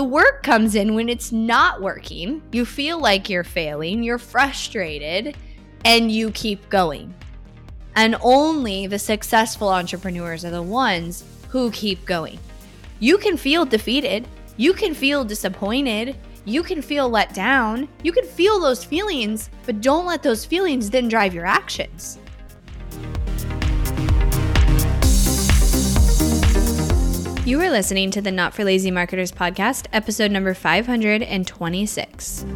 [0.00, 2.40] The work comes in when it's not working.
[2.52, 5.36] You feel like you're failing, you're frustrated,
[5.84, 7.12] and you keep going.
[7.96, 12.38] And only the successful entrepreneurs are the ones who keep going.
[12.98, 14.26] You can feel defeated,
[14.56, 19.82] you can feel disappointed, you can feel let down, you can feel those feelings, but
[19.82, 22.18] don't let those feelings then drive your actions.
[27.50, 32.46] You are listening to the Not for Lazy Marketers podcast, episode number 526.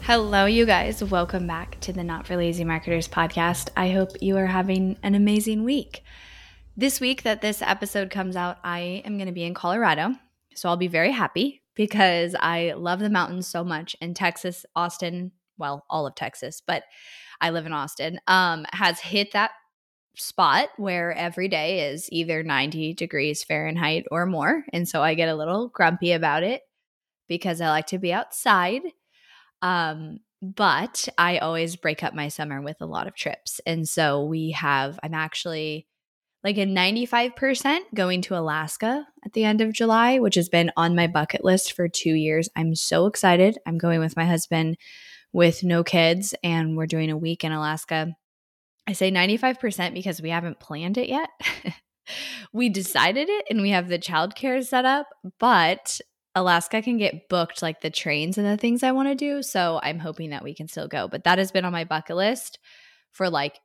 [0.00, 1.04] Hello, you guys.
[1.04, 3.68] Welcome back to the Not for Lazy Marketers podcast.
[3.76, 6.02] I hope you are having an amazing week.
[6.76, 10.16] This week that this episode comes out, I am going to be in Colorado.
[10.56, 13.94] So I'll be very happy because I love the mountains so much.
[14.00, 16.82] In Texas, Austin, well, all of Texas, but
[17.42, 19.50] I live in Austin, um, has hit that
[20.16, 24.64] spot where every day is either 90 degrees Fahrenheit or more.
[24.72, 26.62] And so I get a little grumpy about it
[27.28, 28.82] because I like to be outside
[29.62, 33.60] um, but I always break up my summer with a lot of trips.
[33.64, 35.86] And so we have, I'm actually
[36.42, 40.96] like a 95% going to Alaska at the end of July, which has been on
[40.96, 42.48] my bucket list for two years.
[42.56, 43.56] I'm so excited.
[43.64, 44.76] I'm going with my husband
[45.32, 48.14] with no kids, and we're doing a week in Alaska.
[48.86, 51.30] I say 95% because we haven't planned it yet.
[52.52, 55.06] we decided it and we have the childcare set up,
[55.38, 56.00] but
[56.34, 59.42] Alaska can get booked like the trains and the things I want to do.
[59.42, 61.06] So I'm hoping that we can still go.
[61.08, 62.58] But that has been on my bucket list
[63.12, 63.60] for like,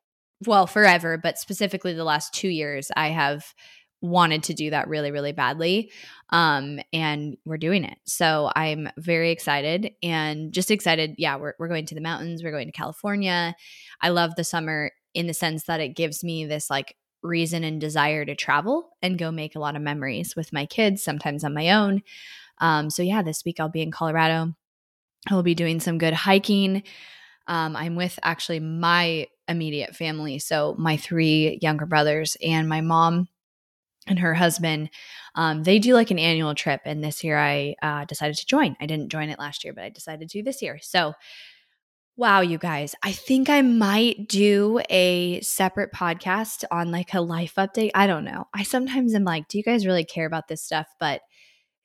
[0.45, 3.53] well, forever, but specifically the last two years, I have
[4.01, 5.91] wanted to do that really, really badly.
[6.29, 7.97] Um, and we're doing it.
[8.05, 11.15] So I'm very excited and just excited.
[11.17, 13.55] Yeah, we're, we're going to the mountains, we're going to California.
[14.01, 17.81] I love the summer in the sense that it gives me this like reason and
[17.81, 21.53] desire to travel and go make a lot of memories with my kids, sometimes on
[21.53, 22.01] my own.
[22.59, 24.53] Um, so, yeah, this week I'll be in Colorado.
[25.29, 26.83] I will be doing some good hiking.
[27.47, 30.39] Um, I'm with actually my immediate family.
[30.39, 33.27] So, my three younger brothers and my mom
[34.07, 34.89] and her husband.
[35.35, 36.81] Um, they do like an annual trip.
[36.85, 38.75] And this year I uh, decided to join.
[38.79, 40.79] I didn't join it last year, but I decided to this year.
[40.81, 41.13] So,
[42.19, 47.53] Wow, you guys, I think I might do a separate podcast on like a life
[47.59, 47.91] update.
[47.93, 48.47] I don't know.
[48.55, 50.87] I sometimes am like, do you guys really care about this stuff?
[50.99, 51.21] But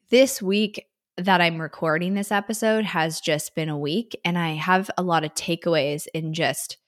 [0.08, 0.86] this week
[1.18, 5.22] that I'm recording this episode has just been a week, and I have a lot
[5.22, 6.78] of takeaways in just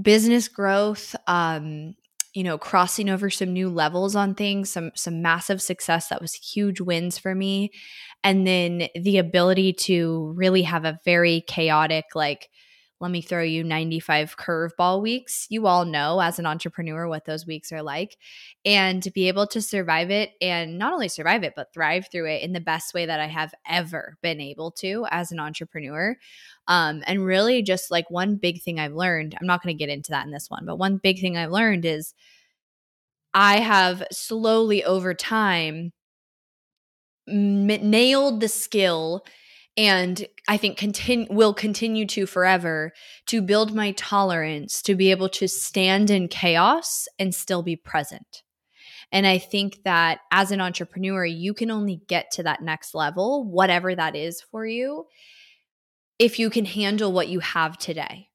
[0.00, 1.96] business growth, um,
[2.34, 6.34] you know, crossing over some new levels on things, some some massive success that was
[6.34, 7.70] huge wins for me,
[8.24, 12.48] and then the ability to really have a very chaotic like
[13.02, 15.48] let me throw you 95 curveball weeks.
[15.50, 18.16] You all know as an entrepreneur what those weeks are like.
[18.64, 22.30] And to be able to survive it and not only survive it, but thrive through
[22.30, 26.16] it in the best way that I have ever been able to as an entrepreneur.
[26.68, 29.92] Um, and really, just like one big thing I've learned, I'm not going to get
[29.92, 32.14] into that in this one, but one big thing I've learned is
[33.34, 35.92] I have slowly over time
[37.26, 39.24] nailed the skill
[39.76, 42.92] and I think continue will continue to forever
[43.26, 48.42] to build my tolerance to be able to stand in chaos and still be present.
[49.10, 53.44] And I think that as an entrepreneur, you can only get to that next level,
[53.44, 55.06] whatever that is for you,
[56.18, 58.28] if you can handle what you have today.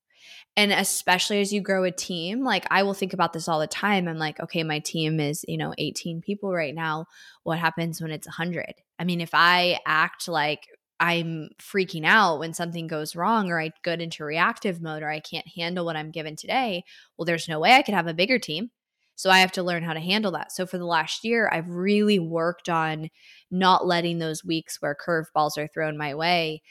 [0.56, 3.68] And especially as you grow a team, like I will think about this all the
[3.68, 4.08] time.
[4.08, 7.06] I'm like, okay, my team is, you know, 18 people right now.
[7.44, 8.74] What happens when it's 100?
[8.98, 10.62] I mean, if I act like
[11.00, 15.20] I'm freaking out when something goes wrong or I get into reactive mode or I
[15.20, 16.84] can't handle what I'm given today,
[17.18, 18.72] well, there's no way I could have a bigger team.
[19.16, 20.52] So I have to learn how to handle that.
[20.52, 23.10] So for the last year, I've really worked on
[23.50, 26.62] not letting those weeks where curveballs are thrown my way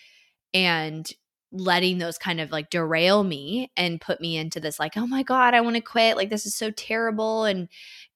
[0.54, 1.08] and
[1.50, 5.24] letting those kind of like derail me and put me into this like, oh my
[5.24, 6.16] God, I want to quit.
[6.16, 7.44] Like, this is so terrible.
[7.44, 7.68] And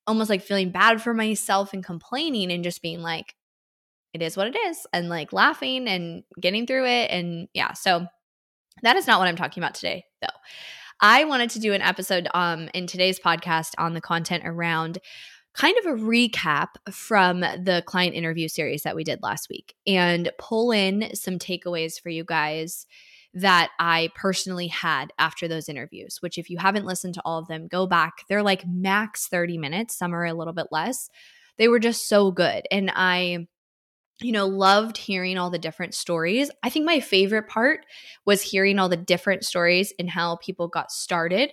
[0.06, 3.34] almost like feeling bad for myself and complaining and just being like,
[4.12, 8.06] it is what it is and like laughing and getting through it and yeah so
[8.82, 10.28] that is not what i'm talking about today though
[11.00, 14.98] i wanted to do an episode um in today's podcast on the content around
[15.54, 20.30] kind of a recap from the client interview series that we did last week and
[20.38, 22.86] pull in some takeaways for you guys
[23.34, 27.46] that I personally had after those interviews, which, if you haven't listened to all of
[27.46, 28.24] them, go back.
[28.28, 31.08] They're like max 30 minutes, some are a little bit less.
[31.56, 32.64] They were just so good.
[32.70, 33.46] And I
[34.20, 36.50] you know, loved hearing all the different stories.
[36.62, 37.86] I think my favorite part
[38.26, 41.52] was hearing all the different stories and how people got started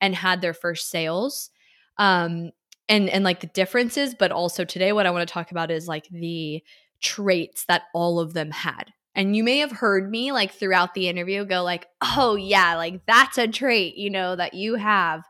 [0.00, 1.50] and had their first sales.
[1.98, 2.50] Um,
[2.88, 5.88] and and like the differences, but also today what I want to talk about is
[5.88, 6.62] like the
[7.00, 8.92] traits that all of them had.
[9.14, 13.06] And you may have heard me like throughout the interview go like, "Oh yeah, like
[13.06, 15.22] that's a trait, you know, that you have."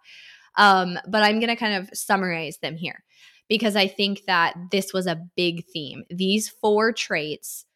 [0.57, 3.05] Um, but I'm going to kind of summarize them here
[3.53, 6.05] because I think that this was a big theme.
[6.09, 7.67] These four traits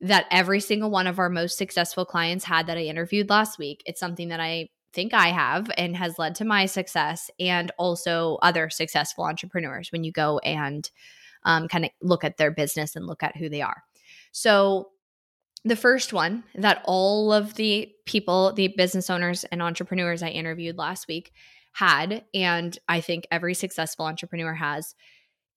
[0.00, 3.84] that every single one of our most successful clients had that I interviewed last week.
[3.86, 8.36] It's something that I think I have and has led to my success and also
[8.42, 10.90] other successful entrepreneurs when you go and
[11.44, 13.84] um, kind of look at their business and look at who they are.
[14.32, 14.88] So,
[15.64, 20.78] the first one that all of the people, the business owners and entrepreneurs I interviewed
[20.78, 21.32] last week
[21.72, 24.94] had, and I think every successful entrepreneur has,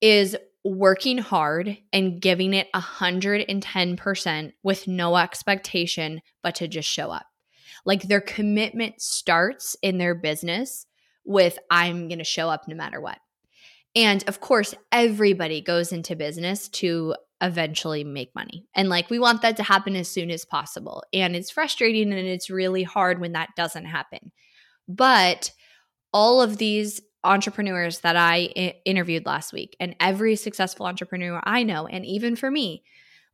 [0.02, 7.28] is working hard and giving it 110% with no expectation but to just show up.
[7.86, 10.88] Like their commitment starts in their business
[11.24, 13.20] with, I'm going to show up no matter what.
[13.96, 18.66] And of course, everybody goes into business to eventually make money.
[18.76, 21.04] And like we want that to happen as soon as possible.
[21.14, 24.32] And it's frustrating and it's really hard when that doesn't happen.
[24.88, 25.52] But
[26.16, 31.64] all of these entrepreneurs that I I- interviewed last week and every successful entrepreneur I
[31.64, 32.84] know, and even for me,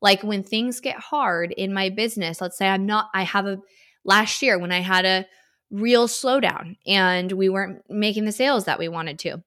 [0.00, 3.58] like when things get hard in my business, let's say I'm not, I have a
[4.04, 5.26] last year when I had a
[5.70, 9.44] real slowdown and we weren't making the sales that we wanted to.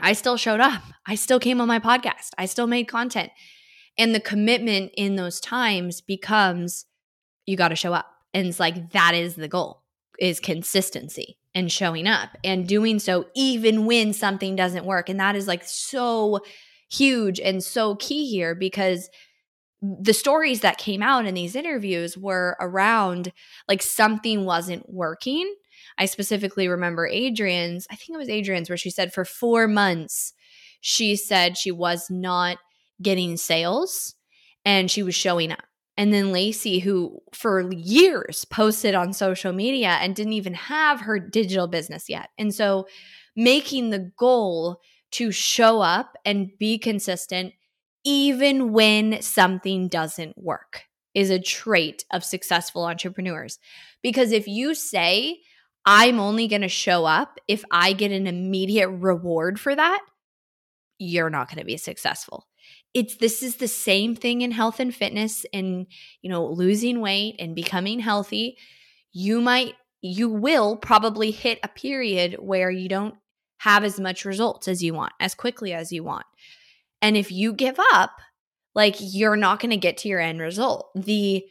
[0.00, 0.82] I still showed up.
[1.06, 2.30] I still came on my podcast.
[2.36, 3.30] I still made content.
[3.96, 6.86] And the commitment in those times becomes
[7.46, 8.06] you got to show up.
[8.34, 9.84] And it's like that is the goal
[10.18, 15.08] is consistency and showing up and doing so even when something doesn't work.
[15.08, 16.38] And that is like so
[16.88, 19.10] huge and so key here because
[19.82, 23.32] the stories that came out in these interviews were around
[23.66, 25.52] like something wasn't working.
[25.98, 30.32] I specifically remember Adrienne's, I think it was Adrienne's, where she said for four months,
[30.80, 32.58] she said she was not
[33.02, 34.14] getting sales
[34.64, 35.67] and she was showing up.
[35.98, 41.18] And then Lacey, who for years posted on social media and didn't even have her
[41.18, 42.30] digital business yet.
[42.38, 42.86] And so
[43.34, 44.80] making the goal
[45.10, 47.52] to show up and be consistent
[48.04, 50.84] even when something doesn't work,
[51.14, 53.58] is a trait of successful entrepreneurs.
[54.02, 55.40] Because if you say,
[55.84, 60.00] I'm only going to show up if I get an immediate reward for that,
[60.98, 62.46] you're not going to be successful.
[62.94, 65.86] It's this is the same thing in health and fitness and
[66.22, 68.56] you know losing weight and becoming healthy.
[69.12, 73.14] You might you will probably hit a period where you don't
[73.58, 76.26] have as much results as you want as quickly as you want.
[77.02, 78.12] And if you give up,
[78.74, 80.90] like you're not going to get to your end result.
[80.94, 81.44] The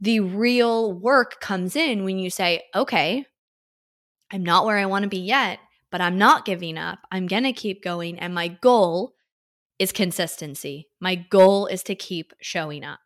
[0.00, 3.24] the real work comes in when you say, "Okay,
[4.32, 6.98] I'm not where I want to be yet, but I'm not giving up.
[7.12, 9.13] I'm going to keep going and my goal
[9.78, 10.88] is consistency.
[11.00, 13.00] My goal is to keep showing up."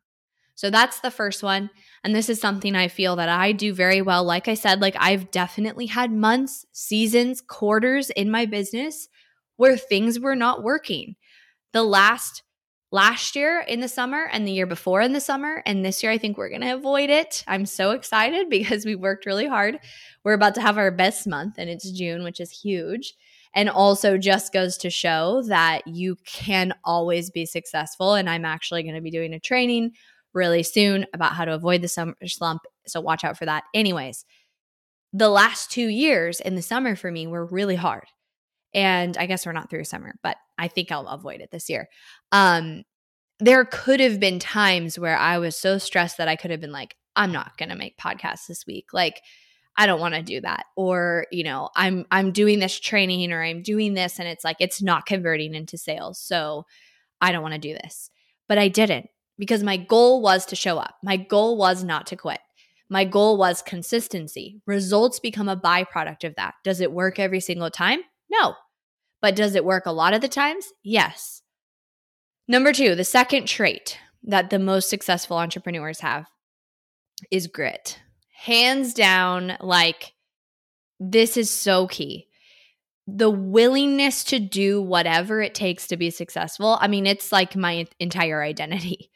[0.54, 1.70] So that's the first one.
[2.02, 4.24] And this is something I feel that I do very well.
[4.24, 9.08] Like I said, like I've definitely had months, seasons, quarters in my business
[9.54, 11.14] where things were not working
[11.72, 12.42] the last
[12.90, 15.62] last year in the summer and the year before in the summer.
[15.66, 17.44] And this year, I think we're going to avoid it.
[17.46, 19.78] I'm so excited because we worked really hard.
[20.24, 23.14] We're about to have our best month, and it's June, which is huge.
[23.54, 28.14] And also, just goes to show that you can always be successful.
[28.14, 29.92] And I'm actually going to be doing a training
[30.34, 32.62] really soon about how to avoid the summer slump.
[32.86, 33.64] So, watch out for that.
[33.74, 34.24] Anyways,
[35.12, 38.06] the last two years in the summer for me were really hard.
[38.74, 41.88] And I guess we're not through summer, but I think I'll avoid it this year.
[42.32, 42.84] Um,
[43.40, 46.72] there could have been times where I was so stressed that I could have been
[46.72, 48.92] like, I'm not going to make podcasts this week.
[48.92, 49.22] Like,
[49.78, 50.66] I don't want to do that.
[50.76, 54.56] Or, you know, I'm I'm doing this training or I'm doing this and it's like
[54.58, 56.18] it's not converting into sales.
[56.20, 56.66] So
[57.20, 58.10] I don't want to do this.
[58.48, 59.08] But I didn't
[59.38, 60.96] because my goal was to show up.
[61.04, 62.40] My goal was not to quit.
[62.90, 64.60] My goal was consistency.
[64.66, 66.54] Results become a byproduct of that.
[66.64, 68.00] Does it work every single time?
[68.28, 68.54] No.
[69.22, 70.66] But does it work a lot of the times?
[70.82, 71.42] Yes.
[72.48, 76.26] Number two, the second trait that the most successful entrepreneurs have
[77.30, 78.00] is grit.
[78.44, 80.14] Hands down, like,
[81.00, 82.28] this is so key.
[83.06, 86.78] The willingness to do whatever it takes to be successful.
[86.80, 89.10] I mean, it's like my entire identity.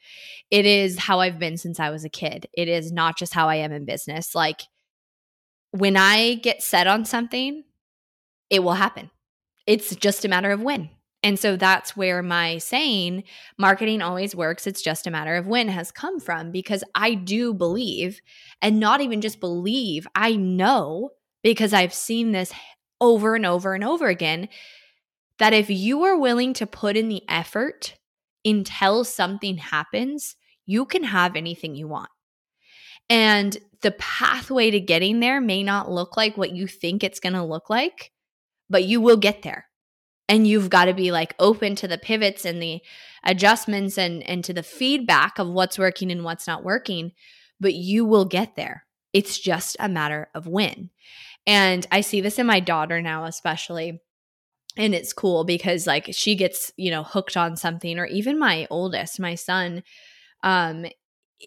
[0.51, 2.47] It is how I've been since I was a kid.
[2.53, 4.35] It is not just how I am in business.
[4.35, 4.61] Like,
[5.71, 7.63] when I get set on something,
[8.49, 9.09] it will happen.
[9.65, 10.89] It's just a matter of when.
[11.23, 13.23] And so that's where my saying,
[13.57, 17.53] marketing always works, it's just a matter of when, has come from because I do
[17.53, 18.19] believe,
[18.61, 21.11] and not even just believe, I know
[21.41, 22.51] because I've seen this
[22.99, 24.49] over and over and over again
[25.39, 27.95] that if you are willing to put in the effort
[28.45, 32.09] until something happens, you can have anything you want.
[33.09, 37.33] And the pathway to getting there may not look like what you think it's going
[37.33, 38.11] to look like,
[38.69, 39.67] but you will get there.
[40.33, 42.81] And you've got to be like open to the pivots and the
[43.23, 47.11] adjustments and and to the feedback of what's working and what's not working,
[47.59, 48.87] but you will get there.
[49.13, 50.89] It's just a matter of when.
[51.45, 54.01] And I see this in my daughter now especially
[54.75, 58.65] and it's cool because like she gets you know hooked on something or even my
[58.71, 59.83] oldest my son
[60.41, 60.83] um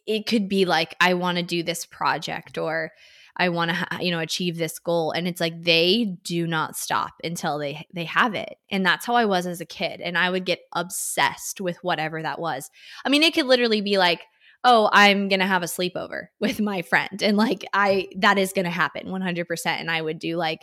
[0.07, 2.93] it could be like i want to do this project or
[3.37, 7.12] i want to you know achieve this goal and it's like they do not stop
[7.25, 10.31] until they they have it and that's how i was as a kid and i
[10.31, 12.71] would get obsessed with whatever that was
[13.05, 14.23] i mean it could literally be like
[14.64, 18.71] oh i'm gonna have a sleepover with my friend and like i that is gonna
[18.71, 20.61] happen 100% and i would do like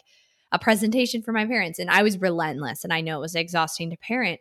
[0.53, 1.79] a presentation for my parents.
[1.79, 4.39] And I was relentless and I know it was exhausting to parent.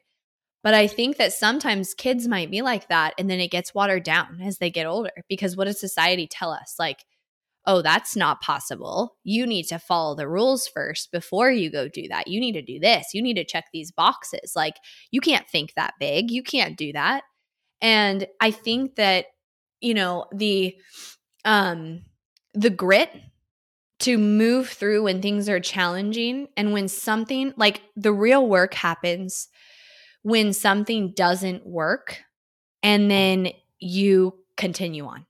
[0.62, 4.04] But I think that sometimes kids might be like that and then it gets watered
[4.04, 6.76] down as they get older because what does society tell us?
[6.78, 6.98] Like,
[7.66, 9.16] oh, that's not possible.
[9.24, 12.28] You need to follow the rules first before you go do that.
[12.28, 13.08] You need to do this.
[13.14, 14.52] You need to check these boxes.
[14.56, 14.76] Like,
[15.10, 16.30] you can't think that big.
[16.30, 17.22] You can't do that.
[17.80, 19.26] And I think that,
[19.80, 20.76] you know, the,
[21.44, 22.02] um,
[22.54, 23.10] the grit
[24.00, 29.48] to move through when things are challenging and when something like the real work happens
[30.22, 32.18] when something doesn't work
[32.82, 35.26] and then you continue on.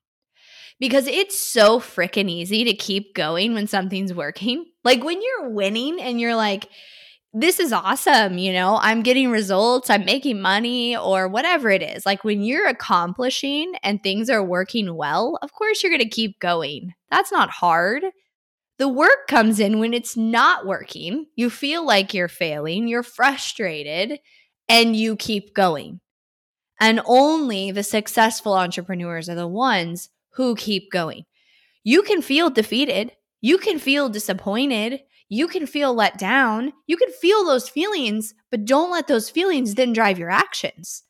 [0.82, 4.66] Because it's so freaking easy to keep going when something's working.
[4.84, 6.68] Like when you're winning and you're like,
[7.32, 12.04] this is awesome, you know, I'm getting results, I'm making money, or whatever it is.
[12.04, 16.40] Like when you're accomplishing and things are working well, of course you're going to keep
[16.40, 16.94] going.
[17.12, 18.02] That's not hard.
[18.78, 21.26] The work comes in when it's not working.
[21.36, 24.18] You feel like you're failing, you're frustrated,
[24.68, 26.00] and you keep going.
[26.80, 31.24] And only the successful entrepreneurs are the ones who keep going.
[31.84, 33.12] You can feel defeated.
[33.40, 35.00] You can feel disappointed.
[35.28, 36.72] You can feel let down.
[36.86, 41.02] You can feel those feelings, but don't let those feelings then drive your actions.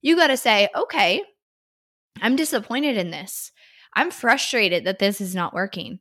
[0.00, 1.22] You got to say, okay,
[2.20, 3.52] I'm disappointed in this.
[3.94, 6.00] I'm frustrated that this is not working.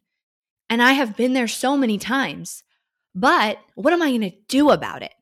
[0.70, 2.64] And I have been there so many times.
[3.16, 5.14] But what am I going to do about it?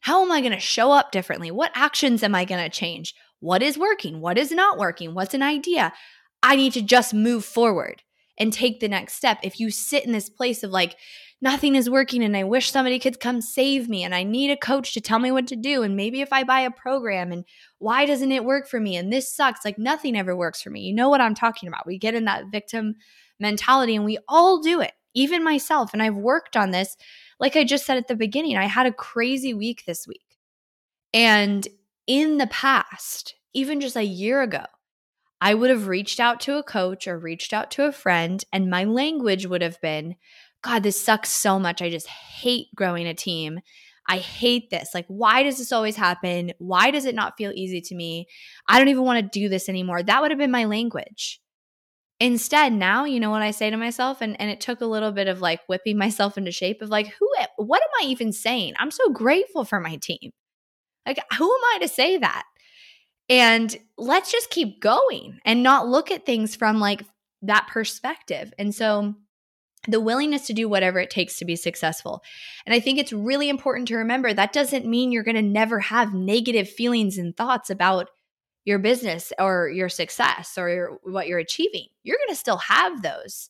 [0.00, 1.50] How am I going to show up differently?
[1.50, 3.14] What actions am I going to change?
[3.40, 4.20] What is working?
[4.20, 5.14] What is not working?
[5.14, 5.92] What's an idea?
[6.42, 8.02] I need to just move forward
[8.38, 9.38] and take the next step.
[9.42, 10.96] If you sit in this place of like,
[11.42, 14.56] nothing is working and I wish somebody could come save me and I need a
[14.56, 15.82] coach to tell me what to do.
[15.82, 17.44] And maybe if I buy a program and
[17.78, 18.96] why doesn't it work for me?
[18.96, 19.64] And this sucks.
[19.64, 20.80] Like nothing ever works for me.
[20.80, 21.86] You know what I'm talking about.
[21.86, 22.96] We get in that victim
[23.38, 25.92] mentality and we all do it, even myself.
[25.92, 26.96] And I've worked on this.
[27.38, 30.38] Like I just said at the beginning, I had a crazy week this week.
[31.14, 31.66] And
[32.06, 34.64] in the past, even just a year ago,
[35.40, 38.70] I would have reached out to a coach or reached out to a friend, and
[38.70, 40.16] my language would have been,
[40.62, 41.80] God, this sucks so much.
[41.80, 43.60] I just hate growing a team.
[44.06, 44.90] I hate this.
[44.92, 46.52] Like, why does this always happen?
[46.58, 48.26] Why does it not feel easy to me?
[48.68, 50.02] I don't even want to do this anymore.
[50.02, 51.40] That would have been my language.
[52.18, 55.12] Instead, now you know what I say to myself, and, and it took a little
[55.12, 58.74] bit of like whipping myself into shape of like, who, what am I even saying?
[58.78, 60.32] I'm so grateful for my team.
[61.06, 62.42] Like, who am I to say that?
[63.30, 67.04] And let's just keep going and not look at things from like
[67.42, 68.52] that perspective.
[68.58, 69.14] And so,
[69.88, 72.22] the willingness to do whatever it takes to be successful.
[72.66, 75.80] And I think it's really important to remember that doesn't mean you're going to never
[75.80, 78.10] have negative feelings and thoughts about
[78.66, 81.86] your business or your success or your, what you're achieving.
[82.02, 83.48] You're going to still have those.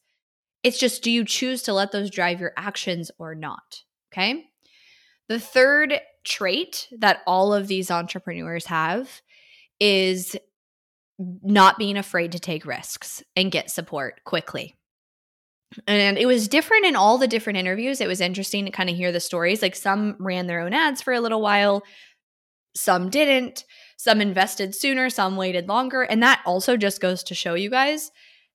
[0.62, 3.82] It's just do you choose to let those drive your actions or not?
[4.12, 4.44] Okay.
[5.26, 9.20] The third trait that all of these entrepreneurs have
[9.80, 10.36] is
[11.18, 14.76] not being afraid to take risks and get support quickly.
[15.86, 18.00] And it was different in all the different interviews.
[18.00, 19.62] It was interesting to kind of hear the stories.
[19.62, 21.84] Like some ran their own ads for a little while,
[22.74, 23.64] some didn't.
[23.96, 26.02] Some invested sooner, some waited longer.
[26.02, 28.10] And that also just goes to show you guys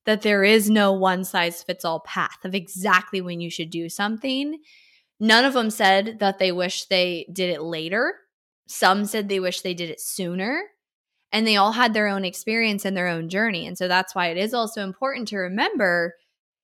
[0.05, 3.89] that there is no one size fits all path of exactly when you should do
[3.89, 4.59] something.
[5.19, 8.15] None of them said that they wish they did it later.
[8.67, 10.63] Some said they wish they did it sooner.
[11.35, 13.67] And they all had their own experience and their own journey.
[13.67, 16.13] And so that's why it is also important to remember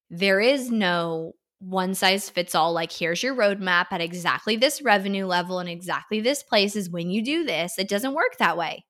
[0.10, 5.26] there is no one size fits all like here's your roadmap at exactly this revenue
[5.26, 8.86] level and exactly this place is when you do this it doesn't work that way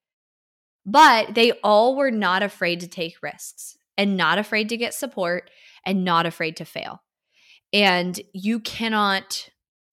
[0.85, 5.49] but they all were not afraid to take risks and not afraid to get support
[5.85, 7.01] and not afraid to fail
[7.73, 9.49] and you cannot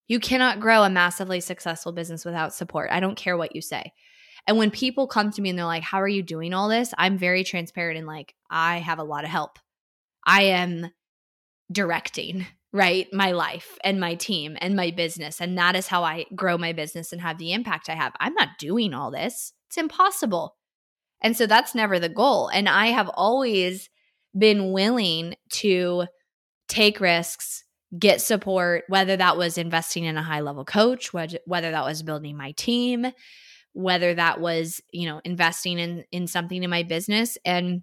[0.07, 2.89] You cannot grow a massively successful business without support.
[2.91, 3.93] I don't care what you say.
[4.49, 6.91] And when people come to me and they're like, How are you doing all this?
[6.97, 9.59] I'm very transparent and like, I have a lot of help.
[10.25, 10.89] I am
[11.71, 13.05] directing, right?
[13.13, 15.39] My life and my team and my business.
[15.39, 18.13] And that is how I grow my business and have the impact I have.
[18.19, 20.55] I'm not doing all this, it's impossible.
[21.21, 22.47] And so that's never the goal.
[22.47, 23.87] And I have always
[24.35, 26.05] been willing to
[26.67, 27.65] take risks,
[27.99, 32.35] get support, whether that was investing in a high level coach, whether that was building
[32.35, 33.11] my team,
[33.73, 37.81] whether that was, you know, investing in in something in my business and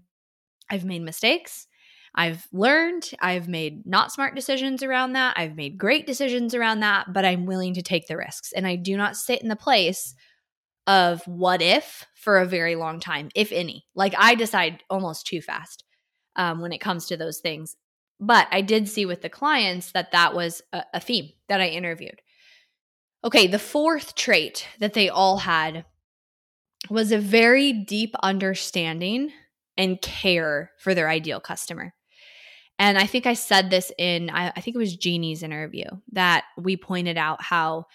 [0.71, 1.67] I've made mistakes.
[2.15, 5.35] I've learned, I've made not smart decisions around that.
[5.37, 8.77] I've made great decisions around that, but I'm willing to take the risks and I
[8.77, 10.15] do not sit in the place
[10.87, 13.85] of what if for a very long time, if any.
[13.95, 15.85] Like I decide almost too fast
[16.37, 17.77] um, when it comes to those things.
[18.19, 21.69] But I did see with the clients that that was a, a theme that I
[21.69, 22.23] interviewed.
[23.25, 25.85] Okay, the fourth trait that they all had
[26.89, 29.33] was a very deep understanding
[29.77, 31.95] and care for their ideal customer.
[32.79, 36.45] And I think I said this in, I, I, think it was Jeannie's interview that
[36.59, 37.87] we pointed out how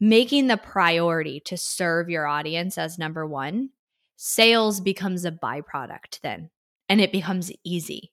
[0.00, 3.70] making the priority to serve your audience as number one,
[4.16, 6.50] sales becomes a byproduct then,
[6.88, 8.12] and it becomes easy.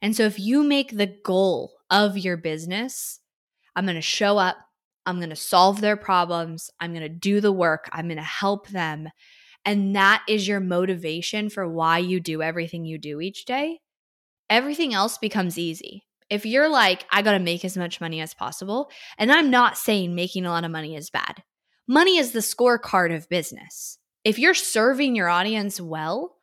[0.00, 3.20] And so if you make the goal of your business,
[3.76, 4.56] I'm going to show up,
[5.06, 8.22] I'm going to solve their problems, I'm going to do the work, I'm going to
[8.22, 9.08] help them.
[9.64, 13.80] And that is your motivation for why you do everything you do each day.
[14.50, 16.04] Everything else becomes easy.
[16.28, 19.78] If you're like, I got to make as much money as possible, and I'm not
[19.78, 21.42] saying making a lot of money is bad,
[21.86, 23.98] money is the scorecard of business.
[24.24, 26.36] If you're serving your audience well,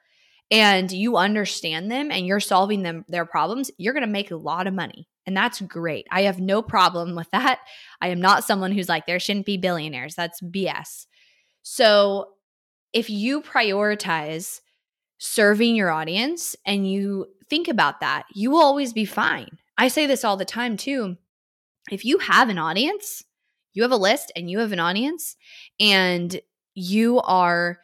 [0.51, 4.35] and you understand them and you're solving them their problems, you're going to make a
[4.35, 5.07] lot of money.
[5.29, 6.07] And that's great.
[6.09, 7.59] I have no problem with that.
[8.01, 10.15] I am not someone who's like there shouldn't be billionaires.
[10.15, 11.05] That's BS.
[11.61, 12.29] So,
[12.93, 14.61] if you prioritize
[15.19, 19.59] serving your audience and you think about that, you will always be fine.
[19.77, 21.15] I say this all the time too.
[21.91, 23.23] If you have an audience,
[23.73, 25.35] you have a list and you have an audience
[25.79, 26.41] and
[26.73, 27.77] you are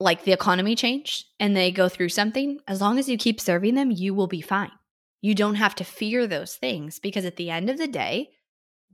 [0.00, 3.74] like the economy changed and they go through something, as long as you keep serving
[3.74, 4.72] them, you will be fine.
[5.22, 8.30] You don't have to fear those things because at the end of the day,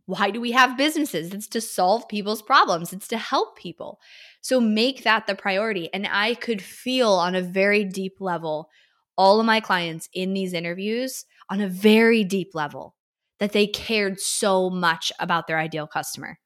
[0.06, 1.34] why do we have businesses?
[1.34, 3.98] It's to solve people's problems, it's to help people.
[4.40, 5.92] So make that the priority.
[5.92, 8.68] And I could feel on a very deep level
[9.16, 12.94] all of my clients in these interviews on a very deep level
[13.40, 16.38] that they cared so much about their ideal customer.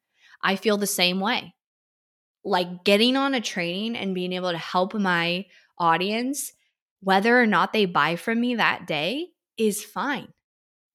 [0.42, 1.54] I feel the same way
[2.44, 5.46] like getting on a training and being able to help my
[5.78, 6.52] audience,
[7.00, 9.28] whether or not they buy from me that day,
[9.66, 10.28] is fine.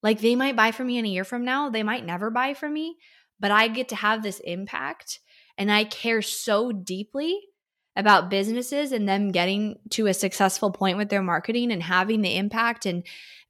[0.03, 2.53] Like they might buy from me in a year from now, they might never buy
[2.53, 2.97] from me,
[3.39, 5.19] but I get to have this impact
[5.57, 7.39] and I care so deeply
[7.95, 12.37] about businesses and them getting to a successful point with their marketing and having the
[12.37, 13.03] impact and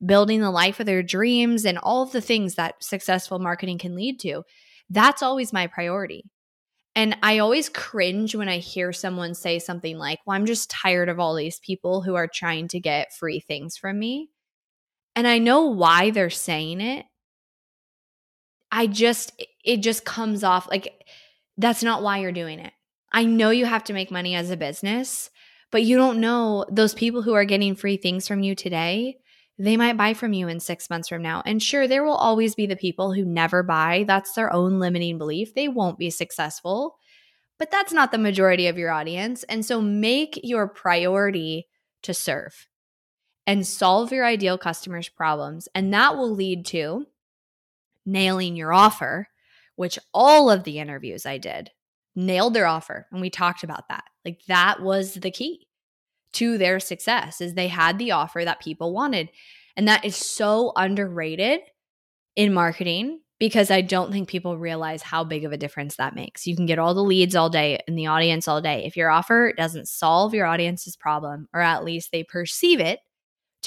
[0.05, 3.93] building the life of their dreams and all of the things that successful marketing can
[3.93, 4.43] lead to.
[4.89, 6.23] That's always my priority.
[6.95, 11.09] And I always cringe when I hear someone say something like, Well, I'm just tired
[11.09, 14.29] of all these people who are trying to get free things from me.
[15.17, 17.05] And I know why they're saying it.
[18.71, 19.33] I just,
[19.65, 21.03] it just comes off like
[21.57, 22.71] that's not why you're doing it.
[23.11, 25.29] I know you have to make money as a business,
[25.71, 29.17] but you don't know those people who are getting free things from you today
[29.59, 31.41] they might buy from you in six months from now.
[31.45, 34.05] And sure, there will always be the people who never buy.
[34.05, 35.55] That's their own limiting belief.
[35.55, 36.97] They won't be successful,
[37.57, 39.43] but that's not the majority of your audience.
[39.43, 41.67] And so make your priority
[42.03, 42.67] to serve
[43.47, 45.69] and solve your ideal customers' problems.
[45.73, 47.07] And that will lead to
[48.05, 49.29] nailing your offer,
[49.77, 51.71] which all of the interviews I did
[52.13, 53.07] nailed their offer.
[53.11, 54.03] And we talked about that.
[54.25, 55.67] Like that was the key
[56.33, 59.29] to their success is they had the offer that people wanted.
[59.77, 61.61] And that is so underrated
[62.35, 66.47] in marketing because I don't think people realize how big of a difference that makes.
[66.47, 68.83] You can get all the leads all day in the audience all day.
[68.85, 72.99] If your offer doesn't solve your audience's problem, or at least they perceive it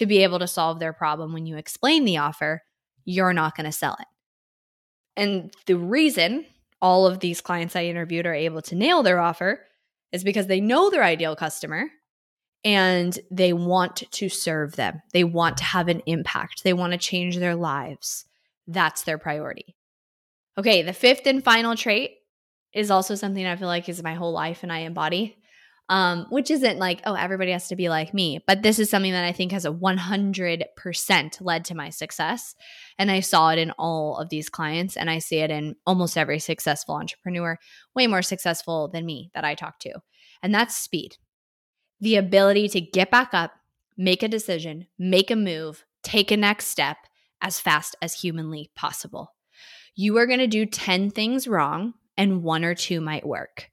[0.00, 2.62] to be able to solve their problem when you explain the offer,
[3.04, 4.06] you're not going to sell it.
[5.14, 6.46] And the reason
[6.80, 9.60] all of these clients I interviewed are able to nail their offer
[10.10, 11.90] is because they know their ideal customer
[12.64, 15.02] and they want to serve them.
[15.12, 16.64] They want to have an impact.
[16.64, 18.24] They want to change their lives.
[18.66, 19.76] That's their priority.
[20.56, 22.12] Okay, the fifth and final trait
[22.72, 25.36] is also something I feel like is my whole life and I embody.
[25.90, 28.38] Um, which isn't like, oh, everybody has to be like me.
[28.46, 32.54] But this is something that I think has a 100% led to my success.
[32.96, 36.16] And I saw it in all of these clients, and I see it in almost
[36.16, 37.58] every successful entrepreneur,
[37.94, 39.94] way more successful than me that I talk to.
[40.42, 41.18] And that's speed
[42.00, 43.52] the ability to get back up,
[43.96, 46.96] make a decision, make a move, take a next step
[47.42, 49.34] as fast as humanly possible.
[49.94, 53.70] You are going to do 10 things wrong, and one or two might work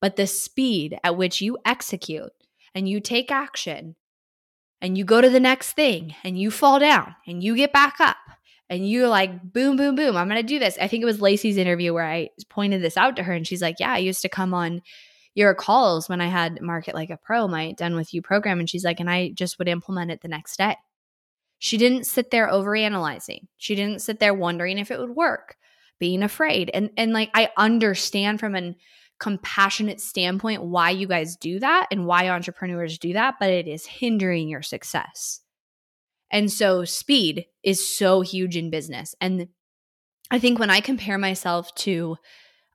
[0.00, 2.32] but the speed at which you execute
[2.74, 3.96] and you take action
[4.80, 8.00] and you go to the next thing and you fall down and you get back
[8.00, 8.16] up
[8.68, 10.76] and you're like, boom, boom, boom, I'm to do this.
[10.80, 13.62] I think it was Lacey's interview where I pointed this out to her and she's
[13.62, 14.82] like, yeah, I used to come on
[15.34, 18.58] your calls when I had Market Like a Pro, my Done With You program.
[18.58, 20.76] And she's like, and I just would implement it the next day.
[21.58, 23.46] She didn't sit there overanalyzing.
[23.56, 25.56] She didn't sit there wondering if it would work,
[25.98, 26.70] being afraid.
[26.72, 28.76] And and like I understand from an
[29.18, 33.86] compassionate standpoint why you guys do that and why entrepreneurs do that, but it is
[33.86, 35.40] hindering your success.
[36.30, 39.14] And so speed is so huge in business.
[39.20, 39.48] And
[40.30, 42.16] I think when I compare myself to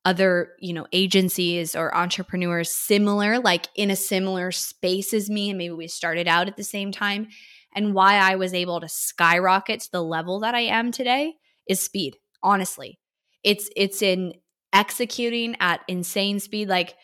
[0.04, 5.58] other, you know, agencies or entrepreneurs similar, like in a similar space as me, and
[5.58, 7.27] maybe we started out at the same time,
[7.75, 11.36] and why I was able to skyrocket to the level that I am today
[11.67, 12.99] is speed, honestly.
[13.43, 14.34] It's it's in
[14.73, 16.95] executing at insane speed like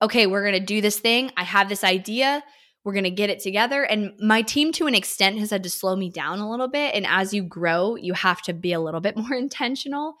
[0.00, 1.30] okay we're going to do this thing.
[1.36, 2.42] I have this idea.
[2.84, 3.82] We're going to get it together.
[3.82, 6.94] And my team to an extent has had to slow me down a little bit.
[6.94, 10.16] And as you grow you have to be a little bit more intentional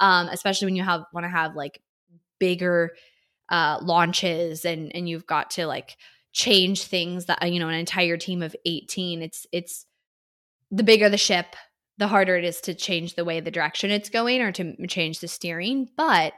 [0.00, 1.80] um, especially when you have want to have like
[2.38, 2.92] bigger
[3.48, 5.96] uh, launches and and you've got to like
[6.32, 9.86] change things that you know an entire team of 18 it's it's
[10.70, 11.56] the bigger the ship
[11.98, 15.20] the harder it is to change the way the direction it's going or to change
[15.20, 15.88] the steering.
[15.96, 16.32] But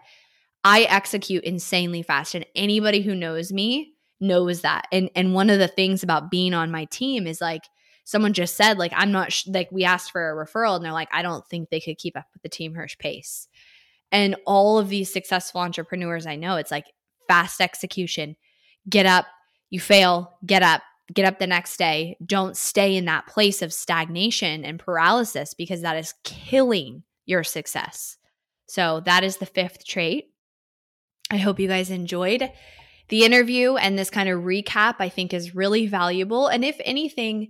[0.65, 2.35] I execute insanely fast.
[2.35, 4.87] And anybody who knows me knows that.
[4.93, 7.63] And and one of the things about being on my team is like
[8.05, 10.93] someone just said like I'm not sh- like we asked for a referral and they're
[10.93, 13.49] like I don't think they could keep up with the team Hirsh pace.
[14.13, 16.87] And all of these successful entrepreneurs I know it's like
[17.29, 18.37] fast execution.
[18.89, 19.27] Get up,
[19.69, 22.17] you fail, get up, get up the next day.
[22.25, 28.17] Don't stay in that place of stagnation and paralysis because that is killing your success.
[28.67, 30.31] So, that is the fifth trait.
[31.31, 32.51] I hope you guys enjoyed
[33.11, 36.47] the interview and this kind of recap, I think is really valuable.
[36.47, 37.43] And if anything,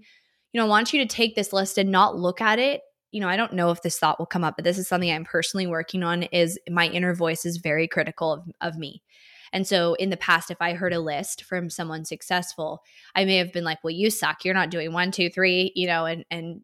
[0.53, 2.81] you know, I want you to take this list and not look at it.
[3.13, 5.11] You know, I don't know if this thought will come up, but this is something
[5.11, 9.03] I'm personally working on is my inner voice is very critical of, of me.
[9.53, 12.83] And so in the past, if I heard a list from someone successful,
[13.15, 14.45] I may have been like, well, you suck.
[14.45, 16.61] You're not doing one, two, three, you know, and, and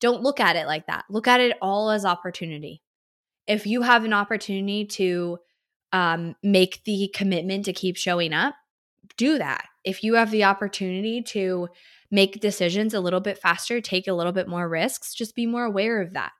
[0.00, 1.04] don't look at it like that.
[1.10, 2.82] Look at it all as opportunity.
[3.46, 5.38] If you have an opportunity to
[5.92, 8.54] um, make the commitment to keep showing up,
[9.16, 9.64] do that.
[9.84, 11.68] If you have the opportunity to
[12.10, 15.64] make decisions a little bit faster, take a little bit more risks, just be more
[15.64, 16.32] aware of that.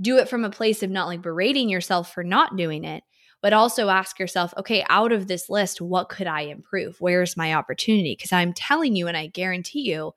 [0.00, 3.02] Do it from a place of not like berating yourself for not doing it,
[3.44, 6.96] but also ask yourself, okay, out of this list, what could I improve?
[6.98, 8.16] Where's my opportunity?
[8.16, 10.12] Because I'm telling you, and I guarantee you,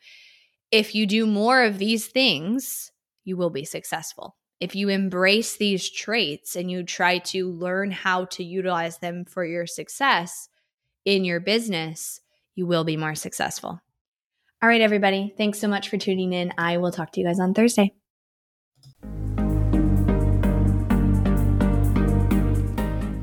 [0.71, 2.89] if you do more of these things,
[3.25, 4.37] you will be successful.
[4.61, 9.43] If you embrace these traits and you try to learn how to utilize them for
[9.43, 10.47] your success
[11.03, 12.21] in your business,
[12.55, 13.81] you will be more successful.
[14.61, 15.33] All right, everybody.
[15.37, 16.53] Thanks so much for tuning in.
[16.57, 17.93] I will talk to you guys on Thursday.